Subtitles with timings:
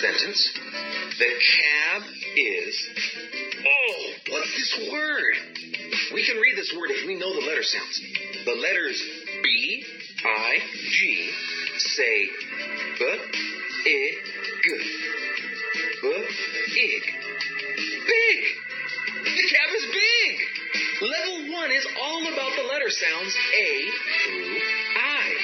[0.00, 0.50] sentence.
[1.18, 2.02] The cab
[2.36, 2.88] is.
[3.64, 5.34] Oh, what's this word?
[6.12, 8.00] We can read this word if we know the letter sounds.
[8.44, 9.02] The letters
[9.42, 9.84] B,
[10.24, 10.58] I,
[10.90, 11.30] G
[11.78, 12.28] say
[12.98, 13.18] B,
[13.84, 14.12] I,
[14.62, 15.16] G.
[16.02, 16.08] B,
[16.76, 17.02] ig.
[18.06, 18.38] Big!
[19.24, 20.56] The cab is big!
[21.02, 23.88] Level one is all about the letter sounds A
[24.24, 24.58] through
[24.96, 25.34] I.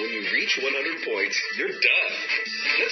[0.00, 2.14] When you reach 100 points, you're done.
[2.80, 2.89] Let's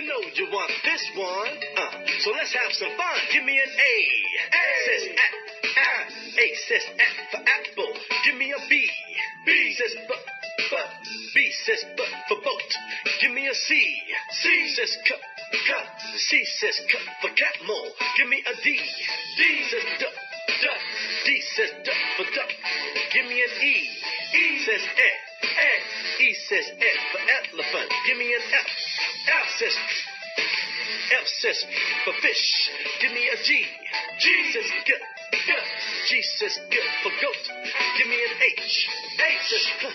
[0.00, 1.52] You know you want this one.
[1.76, 1.92] Uh,
[2.24, 3.20] so let's have some fun.
[3.36, 3.96] Give me an A.
[4.48, 5.28] A says A.
[6.40, 6.46] A.
[6.56, 7.92] Says A for apple.
[8.24, 8.88] Give me a B.
[9.44, 10.14] B says B.
[10.56, 10.76] B.
[11.34, 12.70] B says B for boat.
[13.20, 13.76] Give me a C.
[14.40, 15.12] C says C.
[15.52, 15.68] C.
[16.16, 17.92] C says C for camel.
[18.16, 18.80] Give me a D.
[19.36, 20.06] D says D.
[20.48, 20.64] D.
[21.26, 22.48] D says D for duck.
[23.12, 23.76] Give me an E.
[24.32, 25.10] E says E.
[25.44, 26.24] E.
[26.24, 27.92] E says E for elephant.
[28.06, 28.89] Give me an F.
[29.60, 29.76] Says
[31.20, 31.64] F says
[32.04, 32.70] for fish.
[33.02, 33.66] Give me a G.
[34.18, 34.94] G says G.
[35.34, 35.52] G.
[36.08, 37.44] G says G for goat.
[37.98, 38.88] Give me an H.
[39.20, 39.92] H says H.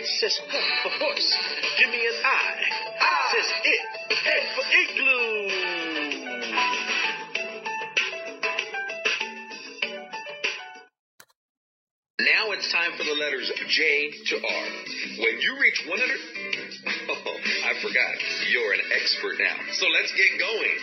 [0.00, 1.36] H says H for horse.
[1.78, 2.56] Give me an I.
[3.00, 3.80] I says it.
[4.24, 6.08] It for igloo.
[12.20, 14.66] Now it's time for the letters J to R.
[15.18, 16.57] When you reach 100, oh, I
[17.82, 18.16] forgot.
[18.50, 19.56] You're an expert now.
[19.72, 20.78] So let's get going.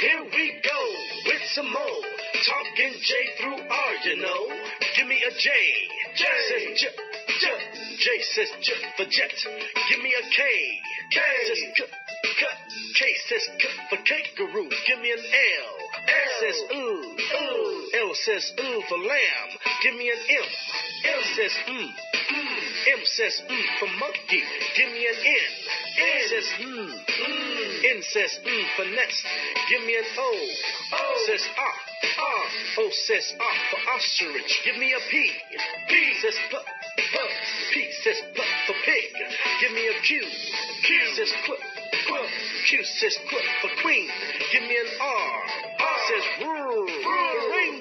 [0.00, 0.80] Here we go
[1.26, 2.00] with some more.
[2.44, 4.42] Talking J through R, you know.
[4.96, 5.50] Give me a J.
[6.16, 6.88] J says J.
[7.40, 7.46] J.
[7.98, 9.32] J says J for jet.
[9.90, 10.42] Give me a K.
[11.10, 11.84] K says K.
[12.24, 12.46] K.
[12.98, 14.68] K says K for kangaroo.
[14.86, 15.74] Give me an L.
[16.06, 17.16] L says ooh.
[17.40, 17.73] Ooh.
[18.14, 19.50] Says ooh for lamb.
[19.82, 20.48] Give me an M.
[21.04, 21.90] M says mm.
[22.94, 24.42] M says mm for monkey.
[24.76, 25.50] Give me an N.
[25.98, 26.92] N says mm.
[27.90, 29.26] N says mm for nest.
[29.68, 30.48] Give me an O.
[30.92, 31.76] O says ah.
[32.16, 32.44] Ah.
[32.78, 34.62] O says ah for ostrich.
[34.64, 35.32] Give me a P.
[35.88, 36.56] P says p.
[36.96, 37.18] P.
[37.72, 39.10] P says p for pig.
[39.60, 40.22] Give me a Q.
[40.86, 41.54] Q says qu.
[42.68, 44.08] Q says qu for queen.
[44.52, 45.64] Give me an R.
[45.80, 47.73] R says rrr, for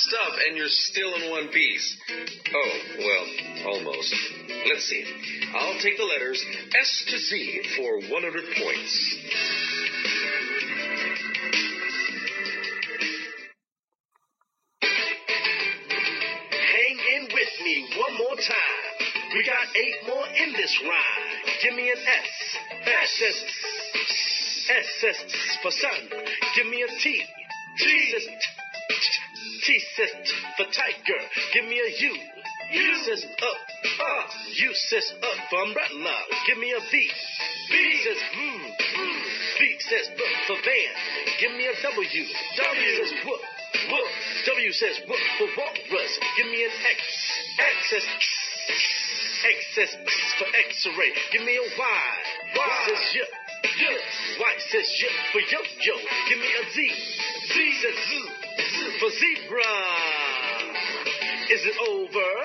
[0.00, 1.96] tough stuff, and you're still in one piece.
[2.54, 4.14] Oh, well, almost.
[4.68, 5.04] Let's see.
[5.54, 6.44] I'll take the letters
[6.78, 9.16] S to Z for 100 points.
[16.72, 19.06] Hang in with me one more time.
[19.34, 21.54] We got eight more in this rhyme.
[21.62, 22.56] Give me an S.
[22.86, 23.44] S says
[24.70, 25.16] S says
[25.62, 26.24] for sun.
[26.56, 27.22] Give me a T.
[27.78, 28.26] T says
[29.70, 30.10] T says
[30.58, 31.20] for tiger.
[31.54, 32.12] Give me a U.
[32.74, 33.60] U says up.
[33.86, 36.16] Uh, U says up for umbrella.
[36.44, 36.90] Give me a V.
[36.90, 38.66] V says mm.
[38.66, 39.20] mm.
[39.58, 40.20] V says B
[40.50, 40.92] for van.
[41.38, 42.02] Give me a W.
[42.02, 43.42] W says whoop.
[43.94, 44.10] Whoop.
[44.58, 46.18] W says whoop for walrus.
[46.36, 47.00] Give me an X.
[47.62, 48.06] X says
[49.54, 51.14] X says X for X-ray.
[51.30, 52.10] Give me a Y.
[52.58, 53.22] Y says y.
[53.62, 53.94] Y.
[54.34, 55.94] Y says y for yo-yo.
[56.26, 56.90] Give me a Z.
[57.54, 58.49] Z says Z.
[59.00, 59.62] For zebra.
[61.48, 62.39] Is it over.